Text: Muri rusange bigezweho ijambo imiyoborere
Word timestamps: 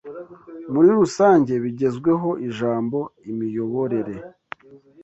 Muri 0.73 0.89
rusange 0.99 1.53
bigezweho 1.63 2.29
ijambo 2.47 2.99
imiyoborere 3.29 4.15